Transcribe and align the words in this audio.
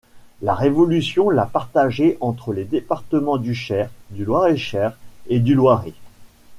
La 0.41 0.55
Révolution 0.55 1.29
l’a 1.29 1.45
partagée 1.45 2.17
entre 2.21 2.53
les 2.53 2.63
départements 2.65 3.37
du 3.37 3.53
Cher, 3.53 3.91
de 4.09 4.23
Loir-et-Cher 4.23 4.97
et 5.27 5.39
du 5.39 5.53
Loiret. 5.53 5.93